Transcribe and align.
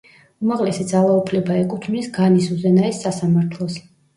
უმაღლესი 0.45 0.85
ძალაუფლება 0.91 1.59
ეკუთვნის 1.65 2.09
განის 2.17 2.51
უზენაეს 2.57 3.07
სასამართლოს. 3.07 3.79